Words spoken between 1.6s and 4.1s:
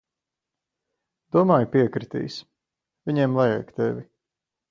piekritīs. Viņiem vajag tevi.